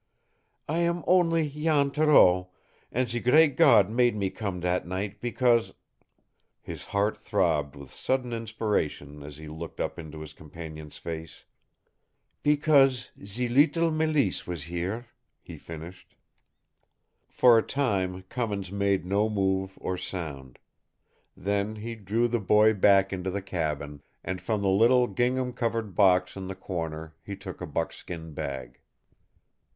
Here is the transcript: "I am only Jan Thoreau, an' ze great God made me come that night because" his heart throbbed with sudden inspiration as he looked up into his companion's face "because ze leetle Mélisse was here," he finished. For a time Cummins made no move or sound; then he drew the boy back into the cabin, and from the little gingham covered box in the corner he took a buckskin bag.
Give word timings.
"I 0.67 0.79
am 0.79 1.03
only 1.05 1.47
Jan 1.47 1.91
Thoreau, 1.91 2.49
an' 2.91 3.05
ze 3.05 3.19
great 3.19 3.55
God 3.55 3.91
made 3.91 4.15
me 4.15 4.31
come 4.31 4.61
that 4.61 4.87
night 4.87 5.21
because" 5.21 5.75
his 6.59 6.85
heart 6.85 7.15
throbbed 7.15 7.75
with 7.75 7.93
sudden 7.93 8.33
inspiration 8.33 9.21
as 9.21 9.37
he 9.37 9.47
looked 9.47 9.79
up 9.79 9.99
into 9.99 10.21
his 10.21 10.33
companion's 10.33 10.97
face 10.97 11.45
"because 12.41 13.11
ze 13.23 13.47
leetle 13.47 13.91
Mélisse 13.91 14.47
was 14.47 14.63
here," 14.63 15.05
he 15.39 15.59
finished. 15.59 16.15
For 17.29 17.59
a 17.59 17.61
time 17.61 18.23
Cummins 18.23 18.71
made 18.71 19.05
no 19.05 19.29
move 19.29 19.77
or 19.79 19.97
sound; 19.99 20.57
then 21.37 21.75
he 21.75 21.93
drew 21.93 22.27
the 22.27 22.39
boy 22.39 22.73
back 22.73 23.13
into 23.13 23.29
the 23.29 23.43
cabin, 23.43 24.01
and 24.23 24.41
from 24.41 24.63
the 24.63 24.67
little 24.67 25.05
gingham 25.05 25.53
covered 25.53 25.93
box 25.95 26.35
in 26.35 26.47
the 26.47 26.55
corner 26.55 27.13
he 27.23 27.35
took 27.35 27.61
a 27.61 27.67
buckskin 27.67 28.33
bag. 28.33 28.79